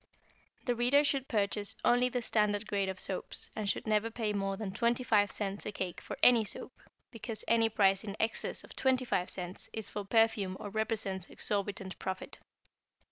The 0.65 0.73
reader 0.73 1.03
should 1.03 1.27
purchase 1.27 1.75
only 1.85 2.09
the 2.09 2.23
standard 2.23 2.65
grade 2.65 2.89
of 2.89 2.99
soaps, 2.99 3.51
and 3.55 3.69
should 3.69 3.85
never 3.85 4.09
pay 4.09 4.33
more 4.33 4.57
than 4.57 4.71
25 4.71 5.31
cents 5.31 5.63
a 5.67 5.71
cake 5.71 6.01
for 6.01 6.17
any 6.23 6.43
soap, 6.43 6.73
because 7.11 7.45
any 7.47 7.69
price 7.69 8.03
in 8.03 8.17
excess 8.19 8.63
of 8.63 8.75
25 8.75 9.29
cents 9.29 9.69
is 9.73 9.89
for 9.89 10.03
perfume 10.03 10.57
or 10.59 10.71
represents 10.71 11.29
exorbitant 11.29 11.99
profit. 11.99 12.39